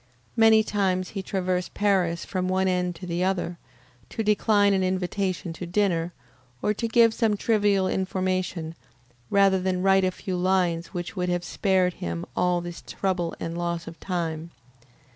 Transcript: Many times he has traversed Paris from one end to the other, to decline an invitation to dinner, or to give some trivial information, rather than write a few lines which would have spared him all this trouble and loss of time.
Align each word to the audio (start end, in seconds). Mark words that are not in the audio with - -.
Many 0.35 0.63
times 0.63 1.09
he 1.09 1.19
has 1.19 1.25
traversed 1.27 1.75
Paris 1.75 2.25
from 2.25 2.47
one 2.47 2.67
end 2.67 2.95
to 2.95 3.05
the 3.05 3.23
other, 3.23 3.59
to 4.09 4.23
decline 4.23 4.73
an 4.73 4.81
invitation 4.83 5.53
to 5.53 5.67
dinner, 5.67 6.11
or 6.63 6.73
to 6.73 6.87
give 6.87 7.13
some 7.13 7.37
trivial 7.37 7.87
information, 7.87 8.73
rather 9.29 9.59
than 9.59 9.83
write 9.83 10.03
a 10.03 10.09
few 10.09 10.37
lines 10.37 10.87
which 10.87 11.15
would 11.15 11.29
have 11.29 11.43
spared 11.43 11.93
him 11.93 12.25
all 12.35 12.61
this 12.61 12.81
trouble 12.81 13.35
and 13.39 13.55
loss 13.55 13.85
of 13.85 13.99
time. 13.99 14.49